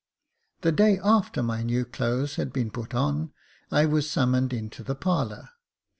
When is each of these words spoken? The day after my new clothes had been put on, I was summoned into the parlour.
The 0.61 0.71
day 0.71 0.97
after 1.03 1.43
my 1.43 1.61
new 1.61 1.85
clothes 1.85 2.37
had 2.37 2.51
been 2.51 2.71
put 2.71 2.95
on, 2.95 3.33
I 3.69 3.85
was 3.85 4.09
summoned 4.09 4.51
into 4.51 4.81
the 4.81 4.95
parlour. 4.95 5.49